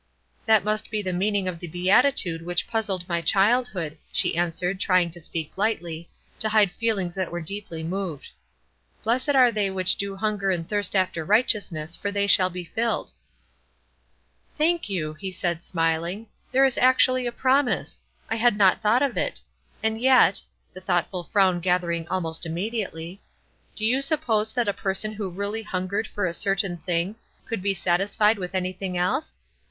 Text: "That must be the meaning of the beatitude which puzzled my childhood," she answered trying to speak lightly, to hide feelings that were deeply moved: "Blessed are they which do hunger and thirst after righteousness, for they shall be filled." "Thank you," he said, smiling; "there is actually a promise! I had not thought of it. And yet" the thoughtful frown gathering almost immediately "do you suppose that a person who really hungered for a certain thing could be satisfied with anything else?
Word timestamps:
"That 0.47 0.63
must 0.63 0.89
be 0.89 1.03
the 1.03 1.13
meaning 1.13 1.47
of 1.47 1.59
the 1.59 1.67
beatitude 1.67 2.41
which 2.43 2.65
puzzled 2.65 3.07
my 3.07 3.21
childhood," 3.21 3.99
she 4.11 4.35
answered 4.35 4.79
trying 4.79 5.11
to 5.11 5.21
speak 5.21 5.51
lightly, 5.55 6.09
to 6.39 6.49
hide 6.49 6.71
feelings 6.71 7.13
that 7.13 7.31
were 7.31 7.39
deeply 7.39 7.83
moved: 7.83 8.29
"Blessed 9.03 9.35
are 9.35 9.51
they 9.51 9.69
which 9.69 9.95
do 9.95 10.15
hunger 10.15 10.49
and 10.49 10.67
thirst 10.67 10.95
after 10.95 11.23
righteousness, 11.23 11.95
for 11.95 12.11
they 12.11 12.25
shall 12.25 12.49
be 12.49 12.63
filled." 12.63 13.11
"Thank 14.57 14.89
you," 14.89 15.13
he 15.13 15.31
said, 15.31 15.61
smiling; 15.61 16.25
"there 16.51 16.65
is 16.65 16.79
actually 16.79 17.27
a 17.27 17.31
promise! 17.31 17.99
I 18.27 18.37
had 18.37 18.57
not 18.57 18.81
thought 18.81 19.03
of 19.03 19.17
it. 19.17 19.41
And 19.83 20.01
yet" 20.01 20.41
the 20.73 20.81
thoughtful 20.81 21.25
frown 21.25 21.59
gathering 21.59 22.07
almost 22.07 22.47
immediately 22.47 23.21
"do 23.75 23.85
you 23.85 24.01
suppose 24.01 24.51
that 24.53 24.67
a 24.67 24.73
person 24.73 25.13
who 25.13 25.29
really 25.29 25.61
hungered 25.61 26.07
for 26.07 26.25
a 26.25 26.33
certain 26.33 26.77
thing 26.77 27.17
could 27.45 27.61
be 27.61 27.75
satisfied 27.75 28.39
with 28.39 28.55
anything 28.55 28.97
else? 28.97 29.37